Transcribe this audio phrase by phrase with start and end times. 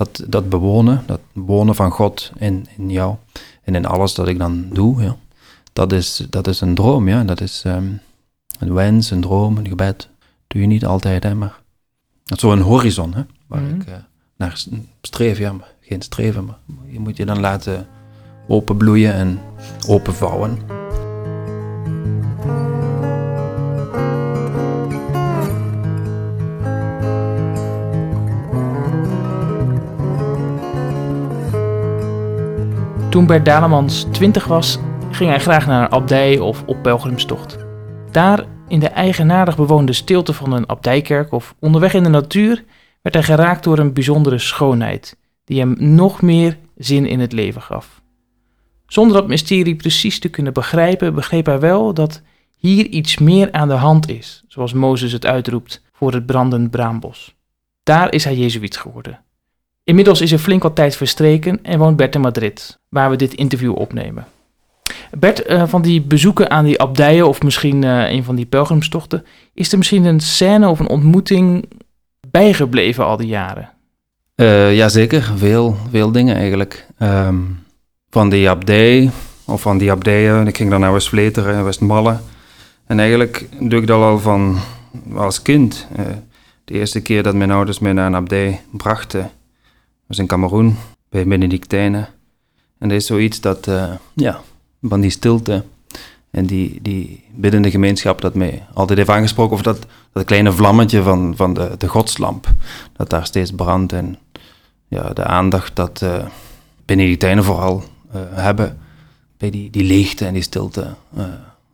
[0.00, 3.14] dat, dat bewonen, dat wonen van God in, in jou
[3.62, 5.16] en in alles dat ik dan doe, ja.
[5.72, 7.24] dat, is, dat is een droom, ja.
[7.24, 7.92] Dat is ehm,
[8.58, 10.08] een wens, een droom, een gebed.
[10.46, 11.60] Doe je niet altijd, hè, maar
[12.24, 13.80] dat is zo'n horizon, hè, waar Mhm.
[13.80, 13.94] ik eh,
[14.36, 14.64] naar
[15.00, 17.86] streef, ja, maar geen streven, maar je moet je dan laten
[18.48, 19.40] openbloeien en
[19.86, 20.79] openvouwen.
[33.10, 34.78] Toen Bert Dalemans 20 was,
[35.10, 37.58] ging hij graag naar een abdij of op pelgrimstocht.
[38.10, 42.64] Daar, in de eigenaardig bewoonde stilte van een abdijkerk of onderweg in de natuur,
[43.02, 47.62] werd hij geraakt door een bijzondere schoonheid, die hem nog meer zin in het leven
[47.62, 48.02] gaf.
[48.86, 52.22] Zonder dat mysterie precies te kunnen begrijpen, begreep hij wel dat
[52.56, 57.34] hier iets meer aan de hand is, zoals Mozes het uitroept voor het brandend braambos.
[57.82, 59.20] Daar is hij Jezuïet geworden.
[59.84, 63.34] Inmiddels is er flink wat tijd verstreken en woont Bert in Madrid, waar we dit
[63.34, 64.26] interview opnemen.
[65.18, 69.24] Bert, eh, van die bezoeken aan die abdijen of misschien eh, een van die pelgrimstochten,
[69.54, 71.68] is er misschien een scène of een ontmoeting
[72.30, 73.70] bijgebleven al die jaren?
[74.34, 76.86] Eh jazeker, veel, veel dingen eigenlijk.
[76.98, 77.38] Ehm,
[78.10, 79.10] van die abdij,
[79.44, 82.18] of van die abdijen, ik ging dan naar West-Vleteren en Westmalle.
[82.86, 84.58] En eigenlijk doe ik dat al van
[85.14, 85.86] als kind.
[86.64, 89.30] De eerste keer dat mijn ouders mij naar een abdij brachten,
[90.10, 90.76] was in Cameroen,
[91.08, 92.08] bij Benedictijnen.
[92.78, 94.40] En dat is zoiets dat, eh, ja,
[94.82, 95.64] van die stilte
[96.30, 99.56] en die, die biddende gemeenschap dat mij altijd heeft aangesproken.
[99.56, 102.52] Of dat, dat kleine vlammetje van, van de, de godslamp,
[102.96, 103.92] dat daar steeds brandt.
[103.92, 104.18] En
[104.88, 106.24] ja, de aandacht dat eh
[106.84, 108.78] Benedictijnen vooral eh, hebben
[109.36, 110.94] bij die, die leegte en die stilte.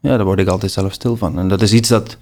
[0.00, 1.39] ja, daar word ik altijd zelf stil van.
[1.39, 2.17] En dat is iets dat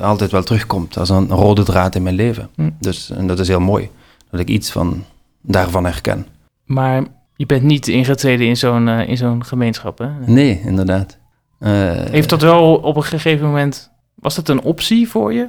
[0.00, 2.48] altijd wel terugkomt als een rode draad in mijn leven.
[2.54, 2.70] Hm.
[2.80, 3.90] Dus, en dat is heel mooi,
[4.30, 5.04] dat ik iets van,
[5.42, 6.26] daarvan herken.
[6.64, 7.02] Maar
[7.36, 10.08] je bent niet ingetreden in zo'n eh, in zo'n gemeenschap, hè?
[10.26, 11.18] Nee, inderdaad.
[11.58, 13.90] Eh, Heeft dat wel op een gegeven moment...
[14.14, 15.48] Was dat een optie voor je?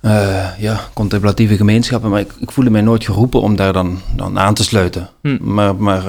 [0.00, 4.38] eh, ja, contemplatieve gemeenschappen, maar ik, ik voelde mij nooit geroepen om daar dan, dan
[4.38, 5.08] aan te sluiten.
[5.20, 5.36] Hm.
[5.40, 6.04] Maar, maar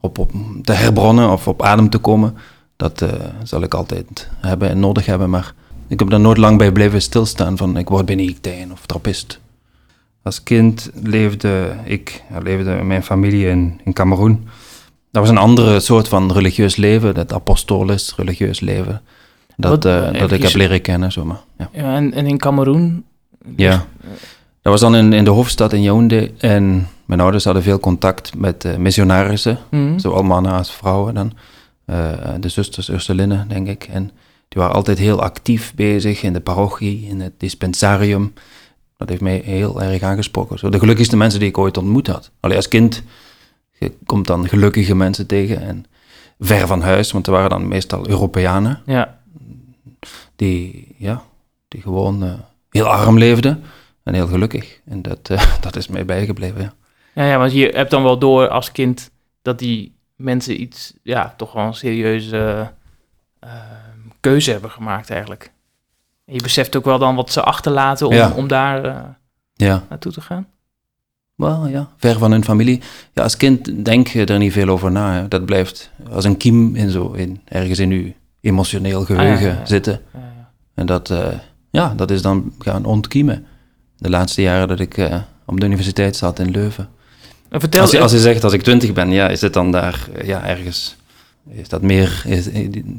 [0.00, 0.30] op, op
[0.62, 2.36] te herbronnen of op adem te komen,
[2.76, 3.04] dat
[3.42, 5.30] zal ik altijd hebben en nodig hebben.
[5.30, 5.52] Maar
[5.88, 9.40] ik heb er nooit lang bij blijven stilstaan van ik word Benedictijn of trappist.
[10.22, 14.48] Als kind leefde ik, leefde mijn familie in, in Cameroen.
[15.10, 19.02] Dat was een andere soort van religieus leven, dat apostolisch religieus leven.
[19.56, 21.40] Dat, Wat- eh, dat ik heb leren kennen, zomaar.
[21.58, 21.68] Ja.
[21.72, 23.04] Ja, en, en in Cameroen?
[23.56, 23.84] Ja.
[24.62, 26.30] Dat was dan in, in de hoofdstad in Yaoundé.
[26.38, 29.58] En mijn ouders hadden veel contact met eh, missionarissen.
[29.70, 29.98] Mhm.
[29.98, 31.32] Zowel mannen als vrouwen dan.
[31.84, 32.08] Eh,
[32.40, 33.88] de zusters Ursuline, denk ik.
[33.92, 34.02] En
[34.48, 38.32] die waren altijd heel actief bezig in de parochie, in het dispensarium.
[39.00, 40.58] Dat heeft mij heel erg aangesproken.
[40.58, 42.30] Zo de gelukkigste mensen die ik ooit ontmoet had.
[42.40, 43.02] Alleen als kind,
[43.78, 45.60] je komt dan gelukkige mensen tegen.
[45.60, 45.84] En
[46.38, 49.18] ver van huis, want er waren dan meestal Europeanen Ja,
[50.36, 51.22] die, ja,
[51.68, 52.32] die gewoon eh,
[52.70, 53.62] heel arm leefden
[54.02, 54.80] en heel gelukkig.
[54.84, 56.72] En dat, eh, dat is mij bijgebleven, ja.
[57.12, 59.10] Ja, ja, want je hebt dan wel door als kind
[59.42, 62.72] dat die mensen iets, ja, toch wel een serieuze
[63.38, 63.50] eh,
[64.20, 65.52] keuze hebben gemaakt eigenlijk.
[66.30, 68.32] En je beseft ook wel dan wat ze achterlaten om, Ja.
[68.36, 68.96] om daar eh,
[69.54, 70.46] Ja, naartoe te gaan.
[71.34, 72.80] wel, ja, ver van hun familie.
[73.12, 75.12] Ja, als kind denk je er niet veel over na.
[75.14, 75.28] Hè.
[75.28, 79.60] Dat blijft als een kiem in zo, in, ergens in je emotioneel geheugen Ah, ja,
[79.60, 80.00] ja, zitten.
[80.74, 81.26] En dat, eh,
[81.70, 83.46] ja, dat is dan gaan ontkiemen.
[83.96, 85.16] De laatste jaren dat ik eh,
[85.46, 86.88] op de universiteit zat in Leuven.
[87.48, 89.72] En vertel, Als je, als je zegt, als ik twintig ben, ja, is het dan
[89.72, 90.96] daar, ja, ergens,
[91.48, 92.46] is dat meer, is,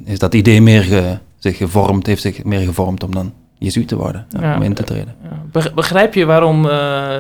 [0.06, 3.96] is dat idee meer ge- zich gevormd, heeft zich meer gevormd om dan jezuïet te
[3.96, 4.56] worden, ja, Ja.
[4.56, 5.16] om in te treden.
[5.76, 7.18] Begrijp je waarom eh,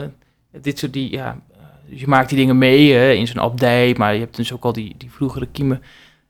[0.61, 4.13] dit soort die, ja, eh, je maakt die dingen mee hè, in zo'n abdij, maar
[4.13, 5.81] je hebt dus ook al die, die vroegere kiemen.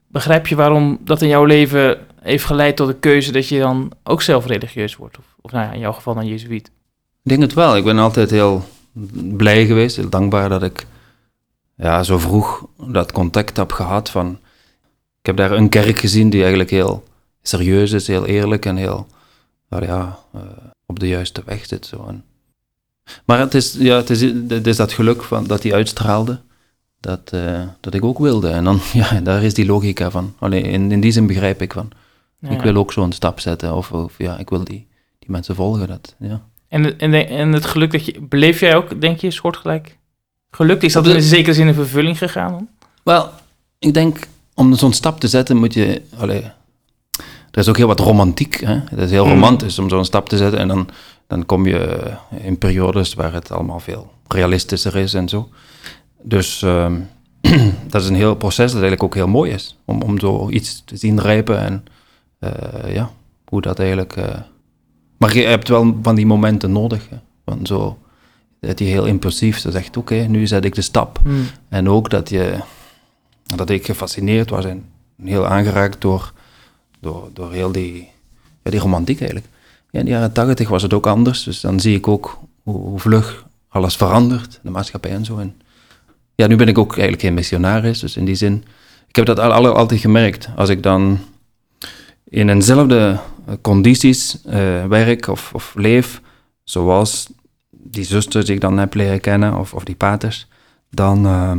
[0.08, 3.92] Begrijp je waarom dat in jouw leven heeft geleid tot de keuze dat je dan
[4.04, 5.18] ook zelf religieus wordt?
[5.18, 6.66] Of, of nou ja, in jouw geval dan jezuïet?
[7.22, 7.76] Ik denk het wel.
[7.76, 8.64] Ik ben altijd heel
[9.36, 10.86] blij geweest, heel dankbaar dat ik
[11.76, 14.10] ja, zo vroeg dat contact heb gehad.
[14.10, 14.38] Van,
[15.20, 17.02] ik heb daar een kerk gezien die eigenlijk heel
[17.42, 19.06] serieus is, heel eerlijk en heel
[19.68, 20.40] wel ja, eh,
[20.86, 21.86] op de juiste weg zit.
[21.86, 22.04] Zo.
[22.08, 22.24] En,
[23.24, 26.40] maar het is, ja, het, is, het is dat geluk van, dat hij uitstraalde,
[27.00, 28.48] dat, eh, dat ik ook wilde.
[28.48, 30.34] En dan, ja, daar is die logica van.
[30.38, 31.90] Allee, in, in die zin begrijp ik van,
[32.38, 32.50] Ja.
[32.50, 33.74] ik wil ook zo'n stap zetten.
[33.74, 34.86] Of, of ja, ik wil die,
[35.18, 35.88] die mensen volgen.
[35.88, 36.42] Dat, ja.
[36.68, 38.20] En, en, en het geluk dat je...
[38.20, 39.98] Beleef jij ook, denk je, soortgelijk
[40.50, 40.82] geluk?
[40.82, 42.68] Is dat in zekere zin in vervulling gegaan dan?
[43.02, 43.30] Wel,
[43.78, 46.02] ik denk, om zo'n stap te zetten moet je...
[46.16, 46.50] Allee,
[47.52, 48.60] er is ook heel wat romantiek.
[48.60, 48.74] Hè?
[48.84, 49.30] Het is heel Mm.
[49.32, 50.60] romantisch om zo'n stap te zetten.
[50.60, 50.88] En dan,
[51.26, 52.10] dan kom je
[52.42, 55.48] in periodes waar het allemaal veel realistischer is en zo.
[56.22, 57.00] Dus ehm,
[57.90, 59.76] dat is een heel proces dat eigenlijk ook heel mooi is.
[59.84, 61.84] Om, om zo iets te zien rijpen en
[62.38, 63.10] eh, ja,
[63.48, 64.16] hoe dat eigenlijk...
[64.16, 64.24] eh,
[65.18, 67.08] maar je hebt wel van die momenten nodig.
[67.08, 67.16] Hè.
[67.44, 67.98] Van zo,
[68.60, 71.18] dat je heel impulsief zo zegt, oké, nu zet ik de stap.
[71.22, 71.46] Hmm.
[71.68, 72.56] En ook dat, je,
[73.56, 74.84] dat ik gefascineerd was en
[75.24, 76.32] heel aangeraakt door,
[77.02, 78.08] door, door heel die,
[78.62, 79.48] ja, die romantiek eigenlijk.
[79.90, 82.98] Ja, in de jaren tachtig was het ook anders, dus dan zie ik ook hoe,
[82.98, 85.38] vlug alles verandert, de maatschappij en zo.
[85.38, 85.54] En
[86.34, 88.64] ja, nu ben ik ook eigenlijk geen missionaris, dus in die zin,
[89.08, 90.48] ik heb dat al, al- altijd gemerkt.
[90.56, 91.18] Als ik dan
[92.24, 96.20] in eenzelfde eh, condities eh, werk of, of leef,
[96.64, 97.26] zoals
[97.70, 100.46] die zusters die ik dan heb leren kennen, of, of die paters,
[100.90, 101.58] dan, ehm,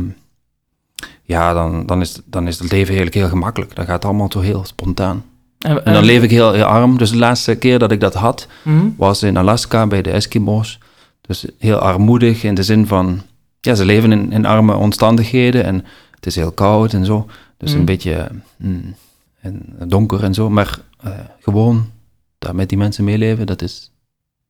[1.22, 3.74] ja, dan, dan, is, dan is het leven eigenlijk heel gemakkelijk.
[3.76, 5.24] Dan gaat allemaal zo heel spontaan.
[5.64, 6.98] En dan leef ik heel, heel arm.
[6.98, 8.94] Dus de laatste keer dat ik dat had, Hmm.
[8.98, 10.78] was in Alaska bij de Eskimo's.
[11.20, 13.22] Dus heel armoedig in de zin van,
[13.60, 15.84] ja, ze leven in, in arme omstandigheden en
[16.14, 17.26] het is heel koud en zo.
[17.58, 17.78] Dus Mm.
[17.78, 18.94] een beetje mm,
[19.40, 20.50] en donker en zo.
[20.50, 21.90] Maar eh, gewoon
[22.38, 23.90] daar met die mensen meeleven, dat is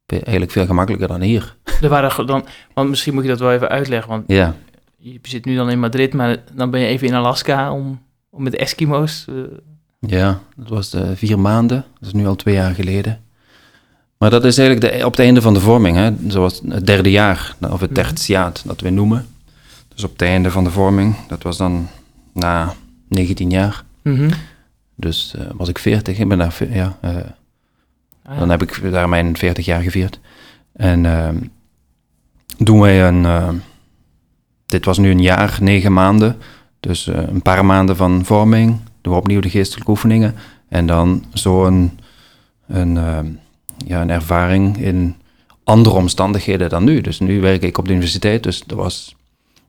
[0.07, 1.57] eigenlijk veel gemakkelijker dan hier.
[1.83, 2.45] Er waren dan,
[2.75, 4.55] want misschien moet je dat wel even uitleggen, want Ja,
[4.97, 8.01] je zit nu dan in Madrid, maar dan ben je even in Alaska om,
[8.31, 9.25] om met de Eskimo's.
[9.29, 9.35] eh,
[10.07, 11.85] ja dat was eh, vier maanden.
[11.99, 13.19] Dat is nu al twee jaar geleden.
[14.19, 16.11] Maar dat is eigenlijk de, op het einde van de vorming, hè?
[16.29, 18.01] zoals het derde jaar, of het Mhm.
[18.03, 19.27] tertiaat dat we noemen.
[19.95, 21.89] Dus op het einde van de vorming, dat was dan
[22.33, 22.75] na
[23.09, 23.85] 19 jaar.
[24.03, 24.31] mhm.
[24.97, 27.17] Dus eh, was ik 40, ik ben daar, ja, eh,
[28.27, 30.21] Ah, dan heb ik daar mijn 40 jaar gevierd.
[30.73, 31.37] En ehm,
[32.59, 33.49] doen wij een, eh,
[34.67, 36.37] dit was nu een jaar, negen maanden.
[36.81, 40.35] Dus een paar maanden van vorming, doen we opnieuw de geestelijke oefeningen.
[40.69, 41.99] En dan zo'n
[42.67, 43.27] een, ehm,
[43.87, 45.17] ja, een ervaring in
[45.65, 47.01] andere omstandigheden dan nu.
[47.01, 49.17] Dus nu werk ik op de universiteit, dus dat was...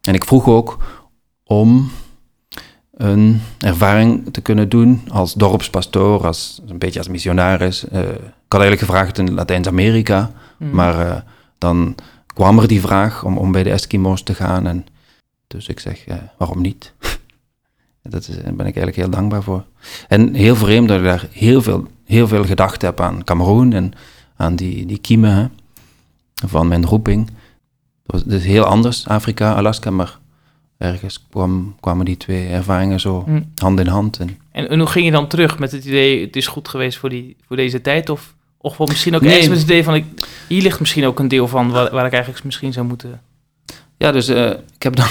[0.01, 0.77] En ik vroeg ook
[1.43, 1.91] om
[2.93, 7.87] een ervaring te kunnen doen als dorpspastoor, als, een beetje als missionaris.
[7.87, 10.75] Eh, ik had eigenlijk gevraagd in Latijns-Amerika, mhm.
[10.75, 11.21] maar eh,
[11.57, 11.95] dan
[12.33, 14.67] kwam er die vraag om, om bij de Eskimo's te gaan.
[14.67, 14.85] En
[15.47, 16.93] dus ik zeg, eh, waarom niet?
[18.09, 19.63] Dat is, daar ben ik eigenlijk heel dankbaar voor.
[20.07, 23.93] En heel vreemd dat ik daar heel veel, heel veel gedacht heb aan Cameroen en
[24.35, 25.45] aan die, die kiemen hè,
[26.47, 27.29] van mijn roeping.
[28.05, 30.17] Het is heel anders, Afrika, Alaska, maar
[30.77, 33.41] ergens kwam, kwamen die twee ervaringen zo Hm.
[33.55, 34.17] hand in hand.
[34.19, 36.97] En, En, en hoe ging je dan terug met het idee, het is goed geweest
[36.97, 38.09] voor, die, voor deze tijd?
[38.09, 39.29] Of, of wel misschien ook Nee.
[39.31, 40.05] ergens met het idee van, ik,
[40.47, 43.21] hier ligt misschien ook een deel van waar, waar ik eigenlijk misschien zou moeten...
[43.97, 45.07] Ja, dus eh, ik heb dan.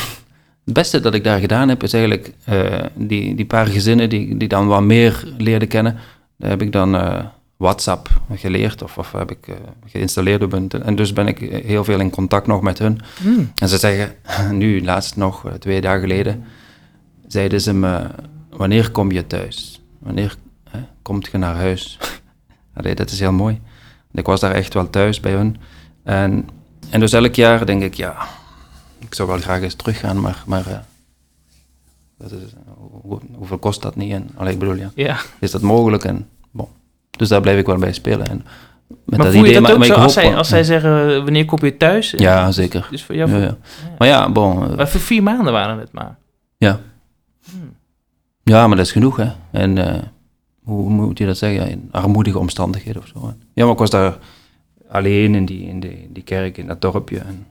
[0.65, 4.37] Het beste dat ik daar gedaan heb, is eigenlijk eh, die, die paar gezinnen die,
[4.37, 5.97] die dan wat meer leerden kennen.
[6.39, 7.25] Daar heb ik dan eh,
[7.57, 9.55] WhatsApp geleerd of, of heb ik eh,
[9.87, 10.43] geïnstalleerd.
[10.43, 13.01] op hun- En dus ben ik heel veel in contact nog met hun.
[13.23, 13.53] Hmm.
[13.55, 14.15] En ze zeggen,
[14.59, 16.45] nu laatst nog, twee dagen geleden,
[17.27, 18.07] zeiden ze me,
[18.51, 19.81] wanneer kom je thuis?
[19.99, 20.37] Wanneer
[20.71, 21.99] hè, komt je naar huis?
[22.77, 23.61] Allee, dat is heel mooi.
[24.13, 25.57] Ik was daar echt wel thuis bij hun.
[26.03, 26.49] En,
[26.91, 28.17] en dus elk jaar denk ik, ja,
[29.15, 30.79] ik zou wel graag eens teruggaan, maar, maar eh,
[32.19, 32.41] dat is,
[33.03, 34.13] hoe- hoeveel kost dat niet?
[34.13, 36.05] En, allee, ik bedoel, ja, Ja, is dat mogelijk?
[36.05, 36.69] En, bon.
[37.11, 38.29] Dus daar blijf ik wel bij spelen.
[38.29, 38.37] En
[39.05, 42.11] met maar dat ook maar zo als, zij, als zij zeggen, wanneer kom je thuis?
[42.11, 42.89] Ja, zeker.
[42.91, 43.57] Dus voor jou, Ja, ja.
[43.99, 46.17] Maar ja, bon, eh, Maar voor vier maanden waren het maar.
[46.57, 46.81] Ja.
[47.51, 47.73] Hmm.
[48.43, 49.31] Ja, maar dat is genoeg, hè.
[49.51, 50.03] En eh,
[50.63, 51.69] hoe, moet je dat zeggen?
[51.71, 53.27] In armoedige omstandigheden of zo.
[53.27, 53.33] hè.
[53.53, 54.19] Ja, maar ik was daar
[54.89, 57.19] alleen in die, in die, die kerk, in dat dorpje.
[57.19, 57.47] En,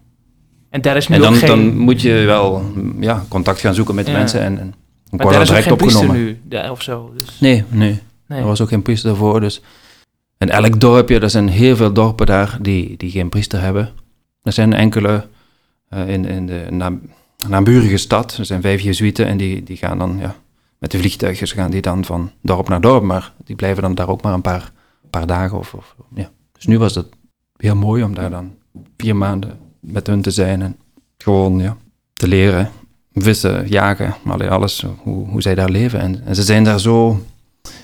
[0.74, 1.48] En daar is nu en ook dan, geen...
[1.48, 2.64] dan moet je wel
[3.00, 4.18] ja, contact gaan zoeken met de Ja.
[4.18, 4.42] mensen.
[4.42, 4.74] En, en
[5.10, 6.26] maar daar is direct geen priester opgenomen.
[6.26, 7.12] nu, daar, of zo.
[7.16, 8.40] Dus, Nee, nee, nee.
[8.40, 9.40] Er was ook geen priester daarvoor.
[9.40, 9.62] Dus.
[10.38, 13.90] En elk dorpje, er zijn heel veel dorpen daar die, die geen priester hebben.
[14.44, 15.28] Er zijn enkele
[15.90, 16.92] eh, in, in de na,
[17.48, 18.38] naburige stad.
[18.38, 20.36] Er zijn vijf jezuïeten en die, die gaan dan ja,
[20.78, 23.04] met de vliegtuigjes gaan die dan van dorp naar dorp.
[23.04, 24.72] Maar die blijven dan daar ook maar een paar,
[25.10, 25.58] paar dagen.
[25.58, 26.30] Of, of, ja.
[26.52, 27.08] Dus nu was het
[27.58, 28.56] heel mooi om daar dan
[28.98, 30.62] vier maanden met hun te zijn.
[30.62, 30.76] En
[31.18, 31.78] gewoon ja,
[32.14, 32.70] te leren.
[33.14, 36.00] Vissen, jagen, allee, alles, hoe, hoe zij daar leven.
[36.00, 37.26] En, en ze zijn daar zo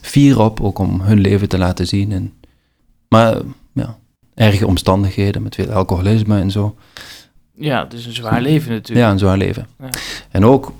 [0.02, 2.12] fier op, ook om hun leven te laten zien.
[2.12, 2.34] En,
[3.10, 3.38] maar
[3.74, 3.98] ja,
[4.34, 6.76] erge omstandigheden met veel alcoholisme en zo.
[7.54, 9.06] Ja, het is een zwaar leven natuurlijk.
[9.06, 9.68] Ja, een zwaar leven.
[9.80, 9.90] Ja.
[10.30, 10.74] En ook,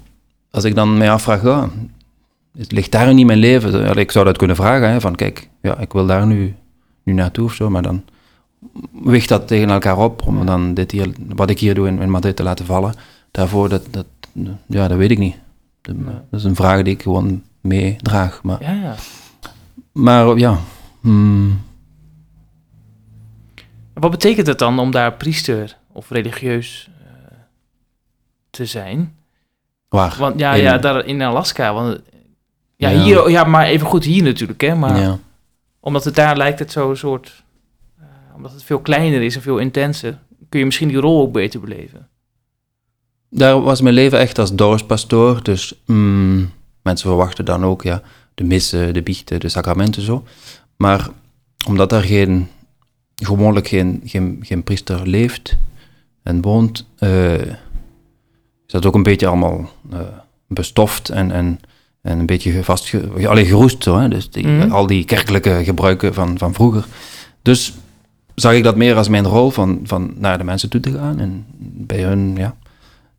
[0.52, 1.70] als ik dan mij afvraag, ja,
[2.58, 3.98] het ligt daar niet mijn leven?
[3.98, 6.56] Ik zou dat kunnen vragen, hè, van kijk, ja, ik wil daar nu,
[7.04, 8.04] nu naartoe of zo, maar dan
[8.92, 12.10] weegt dat tegen elkaar op, om dan dit hier, wat ik hier doe in, in
[12.10, 12.94] Madrid te laten vallen.
[13.32, 14.06] Daarvoor, dat, dat,
[14.68, 15.36] ja, dat weet ik niet.
[15.82, 15.96] Dat,
[16.32, 18.44] is een vraag die ik gewoon meedraag.
[18.44, 18.96] Maar, Ja, ja.
[19.92, 20.58] maar ja,
[21.02, 21.62] hmm,
[23.94, 26.90] Wat betekent het dan om daar priester of religieus...
[27.04, 27.12] eh,
[28.50, 29.16] te zijn.
[29.90, 30.16] Waar?
[30.20, 31.74] Want ja, In- ja daar in Alaska.
[31.74, 32.00] Want,
[32.76, 33.02] ja, Ja.
[33.02, 34.76] Hier, ja, maar even goed hier natuurlijk, hè.
[34.76, 35.18] Maar ja.
[35.80, 37.44] omdat het daar lijkt het zo een soort...
[38.40, 40.20] omdat het veel kleiner is en veel intenser...
[40.50, 42.08] kun je misschien die rol ook beter beleven.
[43.30, 45.44] Daar was mijn leven echt als dorpspastoor.
[45.44, 48.02] Dus mm, mensen verwachten dan ook ja,
[48.34, 50.24] de missen, de biechten, de sacramenten zo.
[50.78, 51.10] Maar
[51.68, 52.48] omdat daar geen,
[53.16, 55.58] gewoonlijk geen, geen, geen priester leeft
[56.24, 57.34] en woont, eh,
[58.66, 60.00] is dat ook een beetje allemaal eh,
[60.48, 61.60] bestoft en, en,
[62.02, 62.94] en een beetje vast,
[63.28, 63.84] allee, geroest.
[63.84, 64.08] Zo, hè?
[64.08, 64.72] Dus die, Mhm.
[64.72, 66.86] al die kerkelijke gebruiken van, van vroeger.
[67.42, 67.74] Dus
[68.40, 71.20] zag ik dat meer als mijn rol van, van naar de mensen toe te gaan
[71.20, 72.56] en bij hun, ja,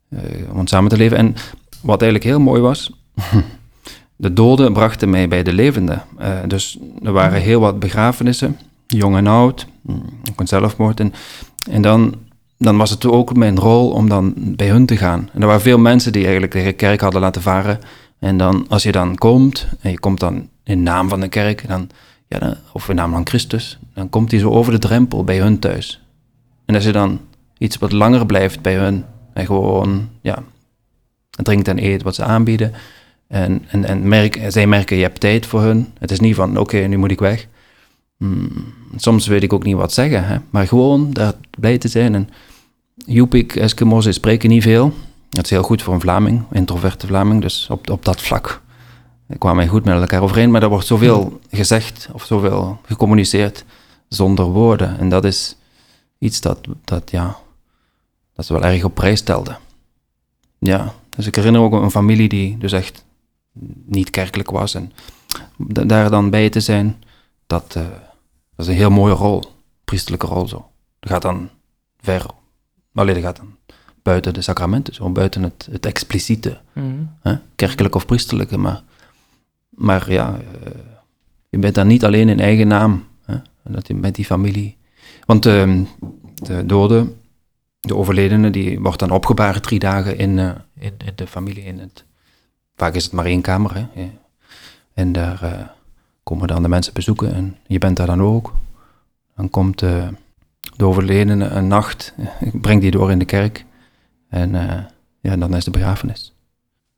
[0.09, 0.19] eh,
[0.53, 1.17] om samen te leven.
[1.17, 1.35] En
[1.81, 2.91] wat eigenlijk heel mooi was,
[4.15, 6.03] de doden brachten mij bij de levenden.
[6.17, 10.99] Eh, dus er waren heel wat begrafenissen, jong en oud, mm, ook een zelfmoord.
[10.99, 11.13] En,
[11.71, 12.15] en dan,
[12.57, 15.29] dan was het ook mijn rol om dan bij hun te gaan.
[15.33, 17.79] En er waren veel mensen die eigenlijk de kerk hadden laten varen.
[18.19, 21.67] En dan, als je dan komt, en je komt dan in naam van de kerk,
[21.67, 21.89] dan,
[22.31, 25.39] ja, dan, of in naam van Christus, dan komt hij zo over de drempel bij
[25.39, 26.01] hun thuis.
[26.65, 27.19] En als je dan
[27.57, 30.43] iets wat langer blijft bij hun, en gewoon, ja,
[31.29, 32.73] drinkt en eet wat ze aanbieden.
[33.27, 35.87] En, en, en merk, zij merken, je hebt tijd voor hun.
[35.99, 37.47] Het is niet van, oké, nu moet ik weg.
[38.17, 40.37] Hmm, soms weet ik ook niet wat zeggen, hè?
[40.49, 42.15] maar gewoon daar blij te zijn.
[42.15, 42.29] En
[42.95, 44.93] Yupik, Eskimo's, spreken niet veel.
[45.29, 47.41] Dat is heel goed voor een Vlaming, introverte Vlaming.
[47.41, 48.61] Dus op, op dat vlak
[49.37, 50.51] kwamen goed met elkaar overeen.
[50.51, 53.65] Maar er wordt zoveel gezegd of zoveel gecommuniceerd
[54.07, 54.99] zonder woorden.
[54.99, 55.55] En dat is
[56.17, 57.37] iets dat, dat ja,
[58.33, 59.57] dat ze wel erg op prijs stelden.
[60.59, 63.05] Ja, dus ik herinner ook een familie die dus echt
[63.85, 64.73] niet kerkelijk was.
[64.75, 64.91] En
[65.57, 67.03] da- daar dan bij te zijn,
[67.47, 67.83] dat, eh,
[68.55, 69.43] dat is een heel mooie rol.
[69.85, 70.69] Priesterlijke rol zo.
[70.99, 71.49] Dat gaat dan
[72.01, 72.25] ver.
[72.93, 73.55] Alleen dat gaat dan
[74.01, 76.59] buiten de sacramenten, zo buiten het, het expliciete.
[76.73, 76.85] Mhm.
[77.21, 77.35] Hè?
[77.55, 78.83] Kerkelijk of priesterlijke, maar,
[79.71, 80.71] maar ja, eh,
[81.49, 83.03] je bent dan niet alleen in eigen naam.
[83.25, 83.35] Hè?
[83.63, 84.77] Dat je met die familie.
[85.25, 85.83] Want ehm,
[86.35, 87.15] de doden,
[87.79, 90.49] de overledene, die wordt dan opgebaard drie dagen in, eh,
[90.79, 91.63] in, in de familie.
[91.63, 92.05] In het,
[92.75, 93.87] vaak is het maar één kamer.
[93.95, 94.07] Ja.
[94.93, 95.67] En daar eh,
[96.23, 98.53] komen dan de mensen bezoeken en je bent daar dan ook.
[99.35, 100.07] Dan komt eh,
[100.75, 102.13] de overledene een nacht,
[102.51, 103.65] ik breng die door in de kerk.
[104.29, 104.51] En
[105.21, 106.33] ja, dan is de begrafenis.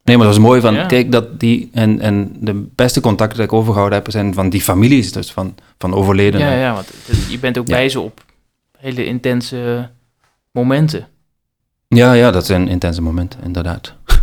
[0.04, 0.86] Nee, maar dat is mooi van, Ja.
[0.86, 4.62] kijk, dat die, en, en de beste contacten die ik overgehouden heb, zijn van die
[4.62, 6.48] families, dus van, van overledenen.
[6.48, 6.88] Ja, ja, want
[7.30, 7.76] je bent ook Ja.
[7.76, 8.24] bij ze op
[8.80, 9.90] hele intense
[10.52, 11.08] momenten.
[11.88, 13.94] Ja, ja, dat zijn intense momenten, inderdaad.
[14.06, 14.16] Ah.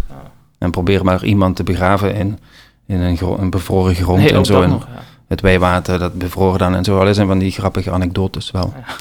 [0.59, 2.39] En probeer maar iemand te begraven in,
[2.87, 4.63] in een, een bevroren grond Nee, en zo.
[4.63, 4.87] En nog.
[4.95, 5.03] Ja.
[5.29, 6.99] het wijwater, dat bevroren dan en zo.
[6.99, 8.73] Alles zijn van die grappige anekdotes wel.
[8.77, 8.95] Ja.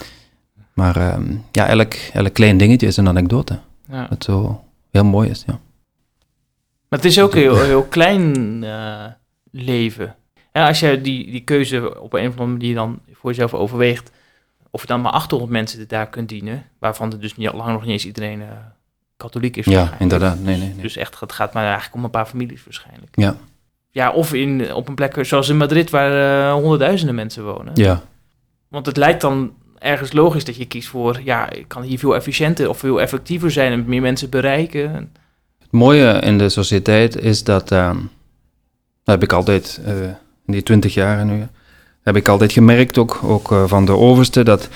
[0.73, 3.59] Maar ehm, ja, elk, elk klein dingetje is een anekdote.
[4.09, 5.59] Dat zo heel mooi is, ja.
[6.89, 9.05] Maar het is ook een heel, heel klein eh,
[9.51, 10.15] leven.
[10.53, 14.11] Ja, als je die, die keuze op een of andere manier dan voor jezelf overweegt,
[14.71, 17.81] of je dan maar 800 mensen daar kunt dienen, waarvan er dus niet, lang nog
[17.81, 18.47] niet eens iedereen eh,
[19.17, 19.65] katholiek is.
[19.65, 20.39] Ja, inderdaad.
[20.39, 20.81] Nee, nee, nee.
[20.81, 23.15] Dus echt, het gaat maar eigenlijk om een paar families waarschijnlijk.
[23.15, 23.35] Ja.
[23.91, 26.11] Ja, of in, op een plek zoals in Madrid waar
[26.47, 27.71] eh, honderdduizenden mensen wonen.
[27.75, 28.01] Ja,
[28.67, 32.15] Want het lijkt dan ergens logisch dat je kiest voor, ja, ik kan hier veel
[32.15, 35.11] efficiënter of veel effectiever zijn en meer mensen bereiken.
[35.69, 37.95] Het mooie in de sociëteit is dat, ehm,
[39.03, 40.01] dat heb ik altijd, eh,
[40.45, 41.47] in die twintig jaar nu,
[42.03, 44.69] heb ik altijd gemerkt, ook, ook eh, van de overste, dat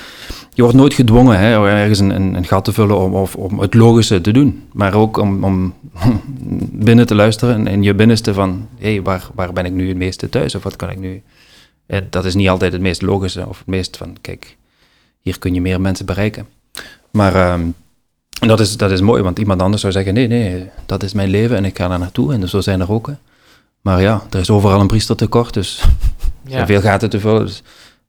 [0.54, 3.60] je wordt nooit gedwongen hè, om ergens een, een, gat te vullen om, of, om
[3.60, 4.64] het logische te doen.
[4.74, 5.74] Maar ook om, om
[6.88, 9.88] binnen te luisteren en in je binnenste van, hé, hey, waar, waar ben ik nu
[9.88, 10.56] het meeste thuis?
[10.56, 11.22] Of wat kan ik nu...
[11.86, 14.58] En dat is niet altijd het meest logische of het meest van, kijk,
[15.22, 16.48] hier kun je meer mensen bereiken.
[17.12, 17.62] Maar ehm,
[18.44, 21.14] en dat is, dat is mooi, want iemand anders zou zeggen, nee, nee, dat is
[21.14, 22.34] mijn leven en ik ga daar naartoe.
[22.34, 23.08] En zo zijn er ook.
[23.08, 23.14] Hè.
[23.82, 25.84] Maar ja, er is overal een priester tekort, dus
[26.46, 26.66] Ja.
[26.66, 27.46] veel gaten te vullen.
[27.46, 27.64] Dus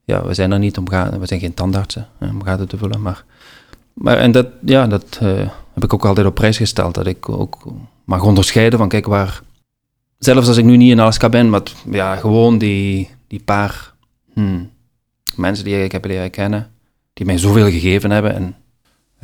[0.04, 2.76] ja, we zijn er niet om gaten, we zijn geen tandartsen hè, om gaten te
[2.76, 3.02] vullen.
[3.02, 3.24] Maar,
[3.92, 7.28] maar en dat, ja, dat eh, heb ik ook altijd op prijs gesteld, dat ik
[7.28, 7.72] ook
[8.04, 9.40] mag onderscheiden van, kijk, waar...
[10.18, 13.92] Zelfs als ik nu niet in Alaska ben, maar ja, gewoon die, die paar
[14.32, 14.70] hmm,
[15.36, 16.70] mensen die ik heb leren kennen,
[17.12, 18.56] die mij zoveel gegeven hebben en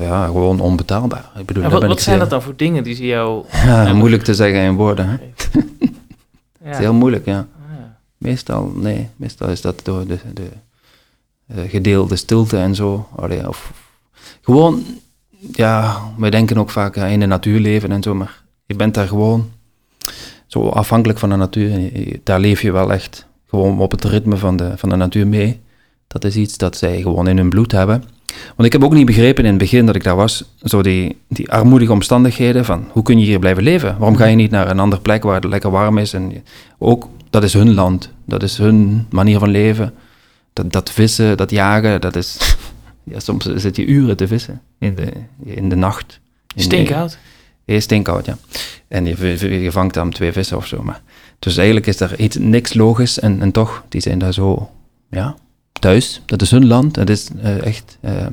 [0.01, 1.31] ja, gewoon onbetaalbaar.
[1.39, 3.45] Ik bedoel, En wat, zijn dat dan voor dingen die ze jou...
[3.67, 5.09] Ja, moeilijk te zeggen in woorden.
[5.09, 5.17] Hè?
[6.63, 6.67] Ja.
[6.67, 7.47] Het is heel moeilijk, ja.
[7.77, 7.99] Ja.
[8.19, 10.49] Meestal, nee, meestal is dat door de, de,
[11.47, 13.09] eh, gedeelde stilte en zo.
[13.17, 13.73] Allee, of,
[14.41, 14.85] gewoon,
[15.53, 19.09] ja, wij denken ook vaak in de natuur leven en zo, maar je bent daar
[19.09, 19.51] gewoon
[20.47, 21.91] zo afhankelijk van de natuur.
[22.23, 25.61] Daar leef je wel echt gewoon op het ritme van de, van de natuur mee.
[26.07, 28.05] Dat is iets dat zij gewoon in hun bloed hebben.
[28.57, 31.17] Want ik heb ook niet begrepen in het begin dat ik daar was, zo die,
[31.29, 33.97] die armoedige omstandigheden van hoe kun je hier blijven leven?
[33.99, 36.13] Waarom ga je niet naar een andere plek waar het lekker warm is?
[36.13, 36.45] En
[36.79, 39.95] ook, dat is hun land, dat is hun manier van leven.
[40.53, 42.39] Dat, dat vissen, dat jagen, dat is...
[43.05, 45.13] Ja, soms zit je uren te vissen in de,
[45.45, 46.21] in de nacht.
[46.55, 47.09] In de-.
[47.65, 48.39] Heel steenkoud, ja.
[48.89, 50.83] En je, je, je vangt dan twee vissen of zo.
[50.83, 51.03] Maar.
[51.39, 53.19] Dus eigenlijk is er iets, niks logisch.
[53.19, 54.71] En, en toch, die zijn daar zo,
[55.11, 55.37] ja,
[55.81, 56.23] thuis.
[56.27, 56.95] Dat is hun land.
[56.95, 57.99] Dat is eh, echt...
[58.01, 58.27] eh,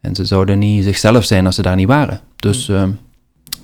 [0.00, 2.20] en ze zouden niet zichzelf zijn als ze daar niet waren.
[2.36, 2.88] Dus eh,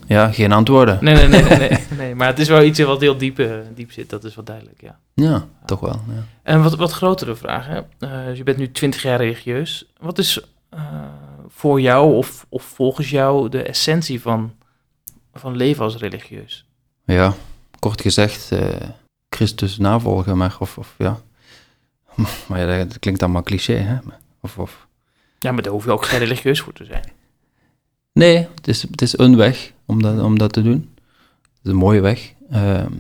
[0.06, 0.98] ja, geen antwoorden.
[1.00, 2.14] Nee, nee, nee, nee, nee, nee.
[2.14, 4.80] Maar het is wel iets wat heel diep, eh, diep zit, dat is wel duidelijk,
[4.80, 4.98] ja.
[5.14, 6.00] Ja, toch wel.
[6.08, 6.24] Ja.
[6.42, 7.80] En wat, wat grotere vraag, hè?
[7.98, 9.92] Eh, dus je bent nu 20 jaar religieus.
[10.00, 10.40] Wat is
[11.48, 14.52] voor jou of, of volgens jou de essentie van,
[15.34, 16.66] van leven als religieus?
[17.04, 17.34] Ja,
[17.78, 18.50] kort gezegd,
[19.28, 21.20] Christus navolgen, maar of, of ja.
[22.48, 23.96] Maar ja, dat klinkt allemaal cliché, hè?
[24.40, 24.86] Of, of.
[25.38, 27.04] Ja, maar daar hoef je ook geen religieus voor te zijn.
[28.12, 30.90] Nee, het is, het is een weg om dat, om dat te doen.
[31.42, 32.32] Het is een mooie weg.
[32.50, 32.92] Ehm,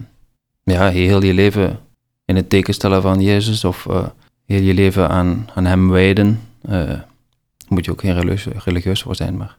[0.64, 1.80] ja, heel je leven
[2.24, 4.06] in het teken stellen van Jezus of eh,
[4.46, 6.40] heel je leven aan, aan Hem wijden.
[6.62, 6.98] eh,
[7.68, 9.56] moet je ook geen religieus, religieus voor zijn, maar...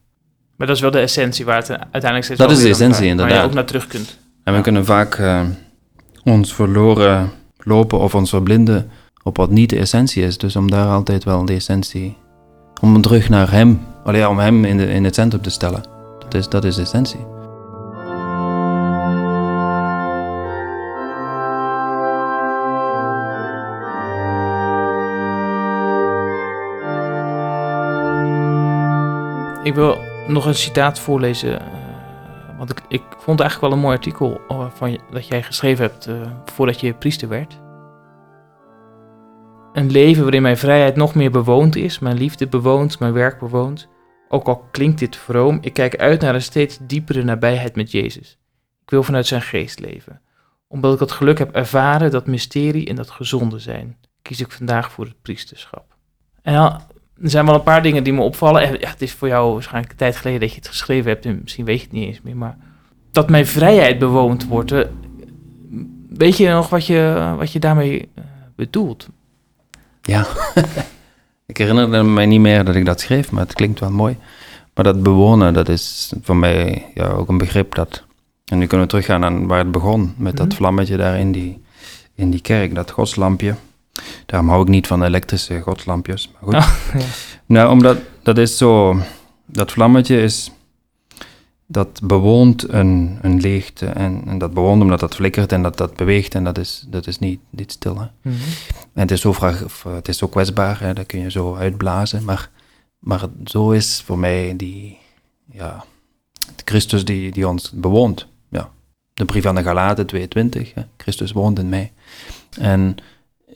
[0.55, 3.17] Maar dat is wel de essentie waar het uiteindelijk steeds Dat is de essentie, draait,
[3.17, 3.45] Waar je inderdaad.
[3.47, 4.17] ook naar terug kunt.
[4.43, 5.41] En we kunnen vaak eh,
[6.23, 8.89] ons verloren lopen of ons verblinden
[9.25, 10.37] op wat niet de essentie is.
[10.37, 12.17] Dus om daar altijd wel de essentie,
[12.81, 15.83] om terug naar hem, om hem in, het centrum te stellen.
[16.19, 17.19] Dat is, dat is de essentie.
[29.63, 31.59] Ik wil nog een citaat voorlezen.
[31.59, 31.67] eh,
[32.57, 36.07] want ik, ik vond eigenlijk wel een mooi artikel eh, van dat jij geschreven hebt
[36.07, 36.15] eh,
[36.45, 37.63] voordat je priester werd.
[39.75, 43.87] Een leven waarin mijn vrijheid nog meer bewoond is, mijn liefde bewoond, mijn werk bewoond.
[44.27, 48.37] Ook al klinkt dit vroom, ik kijk uit naar een steeds diepere nabijheid met Jezus.
[48.83, 50.21] Ik wil vanuit zijn geest leven.
[50.67, 54.91] Omdat ik het geluk heb ervaren dat mysterie en dat gezonde zijn, kies ik vandaag
[54.91, 55.95] voor het priesterschap.
[56.41, 56.79] En er
[57.29, 58.61] zijn wel een paar dingen die me opvallen.
[58.61, 61.25] En ja, het is voor jou waarschijnlijk een tijd geleden dat je het geschreven hebt.
[61.25, 62.37] En misschien weet je het niet eens meer.
[62.37, 62.57] Maar
[63.11, 64.71] dat mijn vrijheid bewoond wordt.
[64.71, 64.85] eh,
[66.09, 68.23] weet je nog wat je, wat je daarmee eh,
[68.55, 69.09] bedoelt?
[70.05, 70.27] Ja,
[71.51, 74.17] ik herinner mij niet meer dat ik dat schreef, maar het klinkt wel mooi.
[74.73, 78.03] Maar dat bewonen, dat is voor mij ja, ook een begrip dat...
[78.45, 80.55] En nu kunnen we teruggaan aan waar het begon, met dat Mhm.
[80.55, 81.61] vlammetje daar in die,
[82.15, 83.55] in die kerk, dat godslampje.
[84.25, 86.53] Daarom hou ik niet van elektrische godslampjes, maar goed.
[86.53, 87.05] Ah, ja.
[87.45, 88.99] Nou, omdat dat is zo...
[89.45, 90.51] Dat vlammetje is...
[91.75, 95.95] Dat bewoont een, een leegte en, en dat bewoont omdat dat flikkert en dat dat
[95.95, 98.05] beweegt en dat is, dat is niet, niet stil, hè.
[98.21, 98.35] Mhm.
[98.93, 101.31] En het is zo, vraag, of, eh, het is zo kwetsbaar, hè, dat kun je
[101.31, 102.23] zo uitblazen.
[102.23, 102.49] Maar,
[102.99, 104.97] maar zo is voor mij die,
[105.51, 105.83] ja,
[106.65, 108.27] Christus die, die ons bewoont.
[108.49, 108.69] Ja.
[109.13, 111.91] De brief aan de Galaten 22, hè, Christus woont in mij.
[112.59, 112.95] En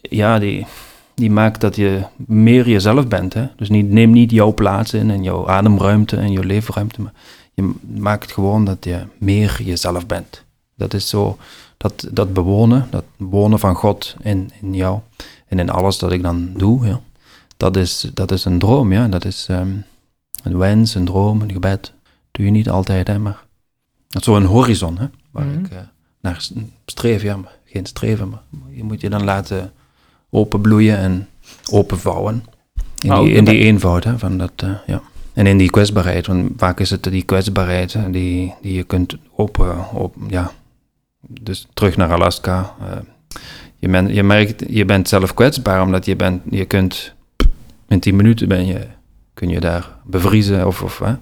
[0.02, 0.66] ja, die,
[1.14, 3.34] die maakt dat je meer jezelf bent.
[3.34, 3.48] Hè.
[3.56, 7.02] Dus niet, neem niet jouw plaats in en jouw ademruimte en jouw leefruimte.
[7.02, 7.14] Maar
[7.64, 10.44] je maakt gewoon dat je meer jezelf bent.
[10.76, 11.38] Dat is zo,
[11.78, 15.00] dat, dat bewonen, dat wonen van God in, in jou
[15.48, 17.02] en in alles dat ik dan doe, ja,
[17.58, 19.08] dat, is, dat is een droom, ja.
[19.08, 19.70] Dat is ehm,
[20.44, 21.94] een wens, een droom, een gebed.
[22.32, 23.44] Doe je niet altijd, hè, maar
[24.08, 25.66] dat is zo een horizon, hè, waar Mhm.
[25.66, 25.78] ik eh,
[26.22, 26.48] naar
[26.86, 28.42] streef, ja, maar geen streven, maar
[28.72, 29.72] je moet je dan laten
[30.30, 31.28] openbloeien en
[31.72, 32.46] openvouwen.
[33.00, 35.02] In, die, in die eenvoud, hè, van dat, eh, ja.
[35.40, 39.94] En in die kwetsbaarheid, want vaak is het die kwetsbaarheid die, die je kunt open,
[39.94, 40.52] open, ja.
[41.22, 42.76] Dus terug naar Alaska.
[42.82, 42.98] eh,
[43.76, 47.14] je, je merkt, je bent zelf kwetsbaar, omdat je bent, je kunt,
[47.88, 48.88] in 10 minuten ben je,
[49.34, 51.14] kun je daar bevriezen of, of hè,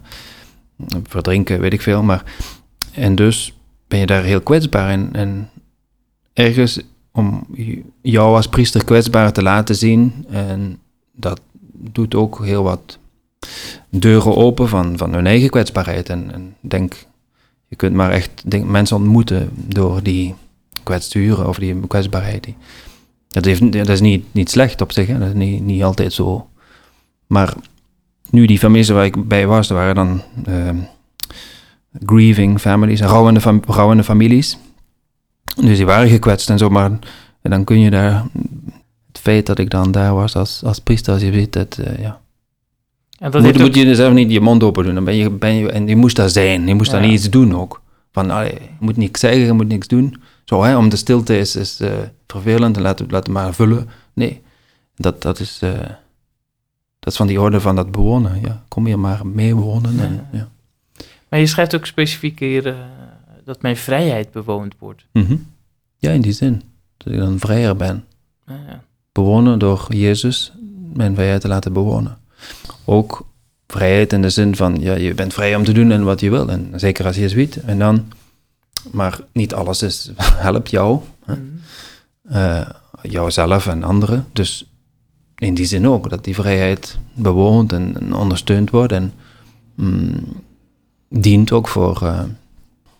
[1.04, 2.04] verdrinken, weet ik veel.
[2.04, 2.24] Maar,
[2.92, 3.54] en dus
[3.88, 5.50] ben je daar heel kwetsbaar en, en
[6.34, 6.80] ergens
[7.12, 7.48] om
[8.02, 10.26] jou als priester kwetsbaar te laten zien.
[10.30, 10.80] En
[11.12, 11.42] dat
[11.92, 13.00] doet ook heel wat
[14.00, 16.10] deuren open van, van hun eigen kwetsbaarheid.
[16.10, 16.94] En, en denk,
[17.68, 20.36] je kunt maar echt denk, mensen ontmoeten door die
[20.84, 22.44] kwetsuren of die kwetsbaarheid.
[22.44, 22.56] Die,
[23.28, 25.20] dat, heeft, dat is niet, niet slecht op zich, hè?
[25.20, 26.48] dat is niet, niet altijd zo.
[27.28, 27.54] Maar
[28.30, 30.78] nu die families waar ik bij was, er waren dan ehm,
[32.06, 34.58] grieving families, rouwende, rouwende families.
[35.56, 36.92] Dus die waren gekwetst en zo, maar
[37.42, 38.26] en dan kun je daar,
[39.08, 42.00] het feit dat ik dan daar was als, als priester, als je ziet dat, eh,
[42.00, 42.20] ja.
[43.18, 45.16] En dat moet, heeft ook- moet je zelf niet je mond open doen, dan ben
[45.16, 47.08] je, ben je, en je moest daar zijn, je moest daar Ja.
[47.08, 47.82] niet iets doen ook.
[48.12, 50.22] Van, allee, je moet niks zeggen, je moet niks doen.
[50.44, 51.92] Zo, hè, om de stilte is, is eh,
[52.28, 53.90] vervelend en laten laten maar vullen.
[54.14, 54.42] Nee,
[54.96, 55.72] dat, dat is, eh,
[57.00, 58.42] dat is van die orde van dat bewonen.
[58.42, 60.00] Ja, kom hier maar mee wonen.
[60.00, 60.48] En, ja.
[61.30, 62.76] Maar je schrijft ook specifiek hier eh,
[63.46, 65.06] dat mijn vrijheid bewoond wordt.
[65.14, 65.36] Mhm.
[65.98, 66.62] ja, in die zin.
[66.98, 68.06] Dat ik dan vrijer ben.
[68.46, 68.84] Ah, ja.
[69.12, 70.54] Bewonen door Jezus,
[70.94, 72.18] mijn vrijheid te laten bewonen.
[72.86, 73.26] Ook
[73.68, 76.30] vrijheid in de zin van, ja, je bent vrij om te doen en wat je
[76.30, 76.50] wil.
[76.50, 77.56] En zeker als jezuïet.
[77.56, 78.12] En dan,
[78.92, 80.12] maar niet alles is,
[80.48, 81.00] helpt jou.
[81.26, 81.34] Hè?
[81.34, 81.44] Mhm.
[82.36, 82.70] eh,
[83.02, 84.28] jouzelf en anderen.
[84.34, 84.66] Dus
[85.38, 89.14] in die zin ook, dat die vrijheid bewoond en, en ondersteund wordt en
[89.76, 90.24] mm,
[91.10, 92.24] dient ook voor eh,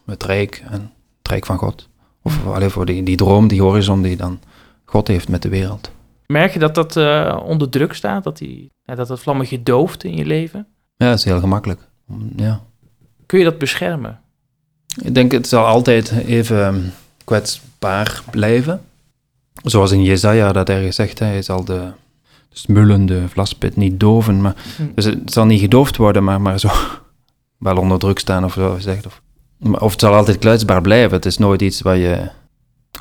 [0.06, 1.90] het rijk en het rijk van God.
[2.22, 4.40] Of alleen voor die, die droom, die horizon die dan
[4.86, 5.92] God heeft met de wereld.
[6.28, 8.24] Merk je dat dat eh, onder druk staat?
[8.24, 10.68] Dat, die, ja, dat dat vlammetje dooft in je leven?
[10.96, 11.80] Ja, dat is heel gemakkelijk.
[12.06, 12.62] Mm, Ja.
[13.26, 14.20] Kun je dat beschermen?
[15.04, 18.82] Ik denk het zal altijd even kwetsbaar blijven.
[19.64, 21.92] Zoals in Jezaja dat ergens zegt, hij zal de,
[22.50, 24.42] de smullende vlaspit niet doven.
[24.42, 24.84] Maar, Hm.
[24.96, 26.70] dus het zal niet gedoofd worden, maar, maar zo
[27.58, 29.06] wel onder druk staan of zo gezegd.
[29.06, 29.22] Of,
[29.72, 31.16] of het zal altijd kwetsbaar blijven.
[31.16, 32.30] Het is nooit iets waar je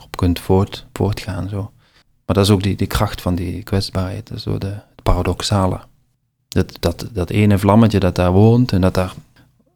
[0.03, 1.49] op kunt voort, voortgaan.
[1.49, 1.71] Zo.
[2.27, 5.03] Maar dat is ook die, die kracht van die kwetsbaarheid, dat is zo de, het
[5.03, 5.81] paradoxale.
[6.49, 9.15] Dat, dat, dat ene vlammetje dat daar woont en dat daar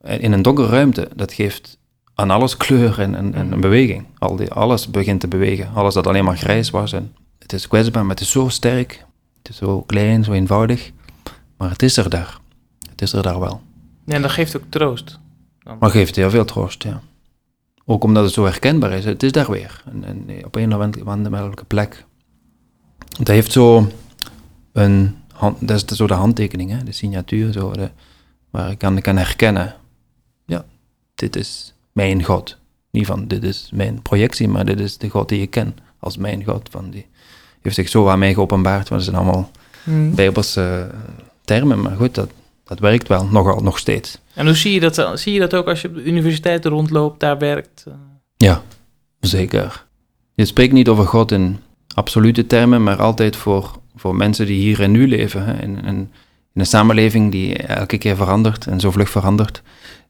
[0.01, 1.79] in een donkere ruimte, dat geeft
[2.15, 4.07] aan alles kleur en, en, en een beweging.
[4.19, 5.71] Al die, alles begint te bewegen.
[5.75, 6.93] Alles dat alleen maar grijs was.
[6.93, 9.05] En het is kwetsbaar, maar het is zo sterk.
[9.39, 10.91] Het is zo klein, zo eenvoudig.
[11.57, 12.39] Maar het is er daar.
[12.91, 13.61] Het is er daar wel.
[14.05, 15.19] Ja, en dat geeft ook troost.
[15.63, 15.77] Dan.
[15.81, 17.01] Maar geeft heel veel troost, ja.
[17.85, 19.05] Ook omdat het zo herkenbaar is.
[19.05, 19.83] Het is daar weer.
[19.93, 22.05] En, en op een of andere plek.
[23.19, 23.87] Het heeft zo
[24.73, 25.15] een...
[25.33, 27.91] Hand, dat is de- zo de handtekening, hè, de signatuur, zo, de,
[28.51, 29.75] waar ik kan, kan herkennen.
[30.47, 30.65] Ja,
[31.15, 32.57] dit is mijn God.
[32.91, 36.17] Niet van, dit is mijn projectie, maar dit is de God die ik ken als
[36.17, 36.69] mijn God.
[36.71, 37.07] Van die
[37.63, 38.89] heeft zich zo aan mij geopenbaard.
[38.89, 39.51] Want dat zijn allemaal
[39.85, 40.15] Hm.
[40.15, 40.99] bijbelse eh,
[41.45, 41.81] termen.
[41.83, 42.31] Maar goed, dat,
[42.65, 44.19] dat werkt wel, nogal, nog steeds.
[44.35, 44.95] En hoe zie je dat?
[44.95, 45.19] dan?
[45.19, 47.85] Zie je dat ook als je op de universiteit rondloopt, daar werkt?
[47.89, 47.95] Eh,
[48.37, 48.63] Ja,
[49.21, 49.87] zeker.
[50.35, 51.59] Je spreekt niet over God in
[52.01, 55.45] absolute termen, maar altijd voor, voor mensen die hier en nu leven.
[55.45, 55.53] Hè.
[55.63, 55.97] In, in,
[56.55, 59.63] in een samenleving die elke keer verandert en zo vlug verandert,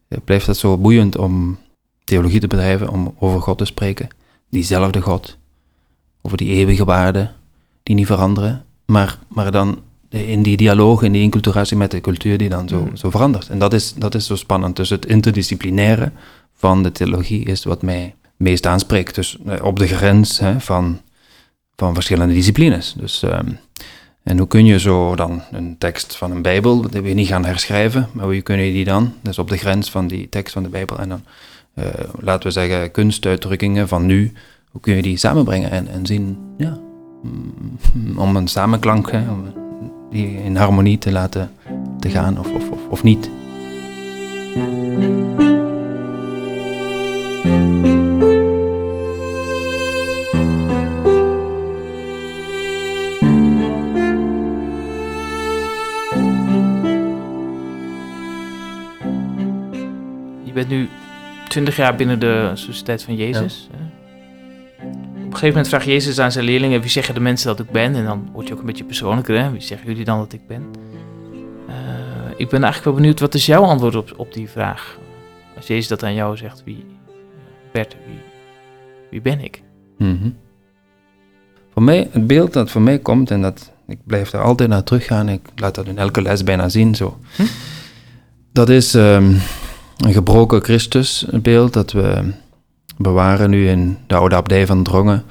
[0.08, 1.58] eh, blijft het zo boeiend om
[2.04, 4.08] theologie te bedrijven, om over God te spreken.
[4.50, 5.36] Diezelfde God,
[6.22, 7.34] over die eeuwige waarden,
[7.82, 12.38] die niet veranderen, maar, maar dan in die dialoog, in die inculturatie met de cultuur
[12.38, 12.96] die dan zo, Mhm.
[12.96, 13.48] zo verandert.
[13.48, 14.76] En dat is, dat is zo spannend.
[14.76, 16.12] Dus het interdisciplinaire
[16.54, 19.14] van de theologie is wat mij meest aanspreekt.
[19.14, 21.00] Dus eh, op de grens hè, van,
[21.80, 22.94] van verschillende disciplines.
[22.98, 23.48] Dus, ehm,
[24.22, 27.28] en hoe kun je zo dan een tekst van een Bijbel, dat wil je niet
[27.28, 30.52] gaan herschrijven, maar hoe kun je die dan, dus op de grens van die tekst
[30.52, 31.22] van de Bijbel, en dan,
[31.74, 31.84] eh,
[32.18, 34.32] laten we zeggen, kunstuitdrukkingen van nu,
[34.70, 36.78] hoe kun je die samenbrengen en, en zien, ja,
[37.22, 39.52] mm, om een samenklank, om
[40.10, 41.50] die in harmonie te laten
[42.00, 43.30] te gaan of, of, of niet.
[60.66, 60.88] Bent nu
[61.48, 63.68] 20 jaar binnen de Sociëteit van Jezus.
[64.80, 67.70] Op een gegeven moment vraagt Jezus aan zijn leerlingen: wie zeggen de mensen dat ik
[67.70, 67.94] ben?
[67.94, 69.42] En dan word je ook een beetje persoonlijker.
[69.42, 69.50] Hè?
[69.50, 70.62] Wie zeggen jullie dan dat ik ben?
[71.68, 71.74] Eh,
[72.36, 74.98] ik ben eigenlijk wel benieuwd, wat is jouw antwoord op, op die vraag?
[75.56, 76.84] Als Jezus dat aan jou zegt, wie,
[77.72, 78.18] Bert, wie,
[79.10, 79.62] wie ben ik?
[79.98, 80.30] Mhm.
[81.72, 84.84] Voor mij, het beeld dat voor mij komt, en dat, ik blijf daar altijd naar
[84.84, 87.18] teruggaan, ik laat dat in elke les bijna zien, zo.
[87.36, 87.42] Hm?
[88.52, 89.34] Dat is ehm,
[90.00, 92.32] een gebroken Christusbeeld dat we
[92.96, 95.24] bewaren nu in de oude abdij van Drongen.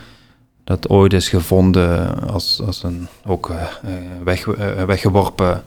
[0.64, 5.64] Dat ooit is gevonden als, als een ook eh, eh, weg, eh, weggeworpen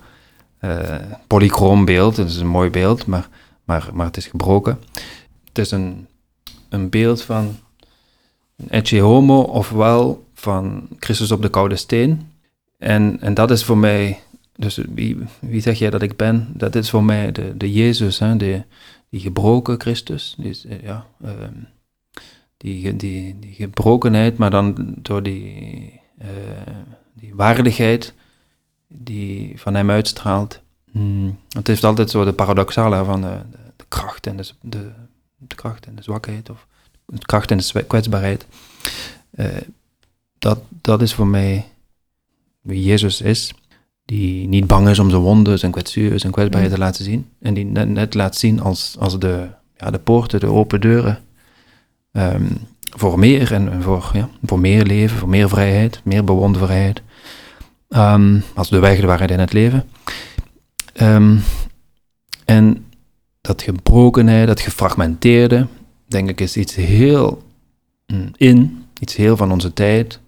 [0.58, 0.94] eh
[1.26, 2.16] polychroom beeld.
[2.16, 3.28] Het is een mooi beeld, maar,
[3.64, 4.78] maar, maar het is gebroken.
[5.44, 6.06] Het is een,
[6.68, 7.56] een beeld van
[8.68, 12.30] Ecce Homo, ofwel van Christus op de koude steen.
[12.78, 14.20] En, en dat is voor mij,
[14.56, 16.52] dus wie, wie zeg jij dat ik ben?
[16.54, 18.36] Dat is voor mij de, de Jezus, hè?
[18.36, 18.62] De,
[19.08, 20.34] die gebroken Christus.
[20.38, 21.54] Die, is, eh, ja, ehm,
[22.56, 26.28] die, die, die gebrokenheid, maar dan door die, eh,
[27.14, 28.14] die waardigheid
[28.88, 30.60] die van hem uitstraalt.
[30.90, 33.38] Hmm, Het heeft altijd zo de paradoxale van de,
[33.76, 34.90] de, kracht en de, de,
[35.36, 36.66] de kracht en de zwakheid, of
[37.06, 38.46] de kracht en de kwetsbaarheid.
[39.30, 39.46] Eh,
[40.38, 41.66] dat, dat is voor mij
[42.60, 43.54] wie Jezus is,
[44.04, 47.26] die niet bang is om zijn wonden, zijn kwetsuur, zijn kwetsbaarheid te laten zien.
[47.40, 51.18] En die net, net laat zien als, als de, ja, de poorten, de open deuren.
[52.12, 52.46] ehm,
[52.94, 57.02] voor meer en en voor, ja, voor meer leven, voor meer vrijheid, meer bewoonde vrijheid.
[57.88, 59.84] Ehm, als de weg de waarheid in het leven.
[60.92, 61.36] Ehm,
[62.44, 62.84] en
[63.40, 65.66] dat gebrokenheid, dat gefragmenteerde,
[66.06, 67.42] denk ik, is iets heel
[68.06, 70.20] mm, in, iets heel van onze tijd.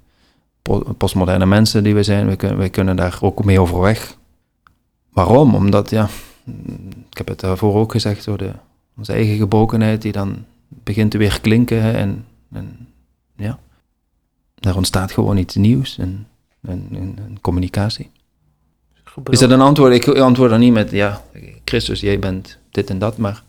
[0.99, 4.17] Postmoderne mensen die we zijn, we kunnen, kunnen daar ook mee overweg.
[5.11, 5.55] Waarom?
[5.55, 6.09] Omdat, ja,
[7.11, 8.51] ik heb het daarvoor ook gezegd, zo de,
[8.97, 11.95] onze eigen gebrokenheid die dan begint te weer klinken.
[11.95, 12.89] En, en
[13.37, 13.59] ja,
[14.61, 16.27] er ontstaat gewoon iets nieuws en,
[16.63, 18.11] en, en, communicatie.
[19.31, 19.93] Is dat een antwoord?
[19.93, 21.23] Ik antwoord dan niet met, ja,
[21.65, 23.43] Christus, jij bent dit en dat, maar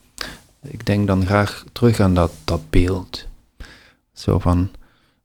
[0.62, 3.28] ik denk dan graag terug aan dat, dat beeld.
[4.14, 4.70] Zo van,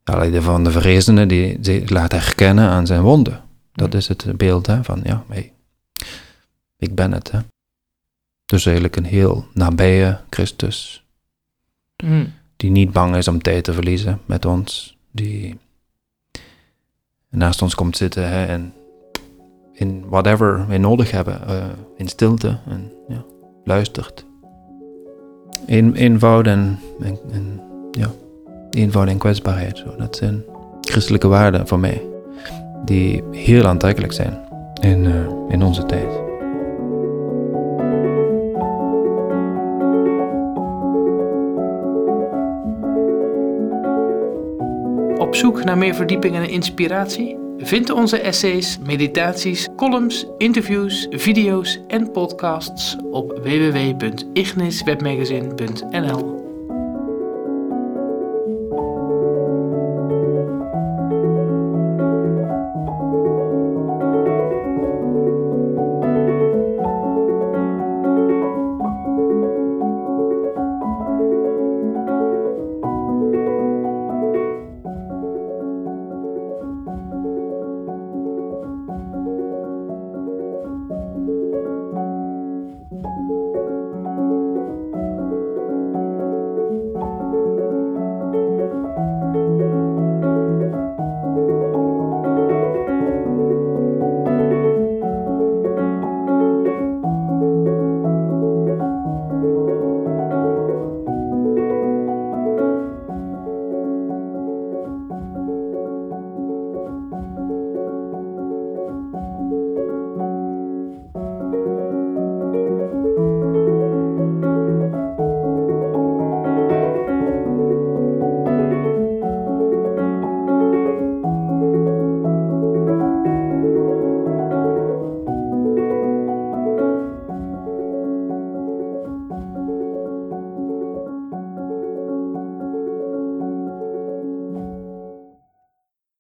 [0.05, 3.43] ja, van de verrezene die zich laat herkennen aan zijn wonden.
[3.73, 5.53] Dat is het beeld hè, van, ja, hey,
[6.77, 7.31] ik ben het.
[7.31, 7.39] Hè.
[8.47, 11.05] Dus eigenlijk een heel nabije Christus.
[12.05, 12.33] Mm.
[12.57, 14.97] Die niet bang is om tijd te verliezen met ons.
[15.11, 15.59] Die
[17.29, 18.73] naast ons komt zitten hè, en
[19.73, 21.65] in whatever we nodig hebben, uh,
[21.97, 23.25] in stilte en ja,
[23.65, 24.25] luistert.
[25.67, 27.61] In, eenvoud en, en, en,
[27.91, 28.11] ja,
[28.71, 29.85] eenvoud en kwetsbaarheid.
[29.99, 30.45] Dat zijn
[30.81, 32.03] christelijke waarden voor mij,
[32.85, 34.39] die heel aantrekkelijk zijn
[34.81, 35.15] in, uh,
[35.49, 36.29] in onze tijd.
[45.19, 47.39] Op zoek naar meer verdieping en inspiratie?
[47.59, 56.40] Vind onze essays, meditaties, columns, interviews, video's en podcasts op www.igniswebmagazine.nl.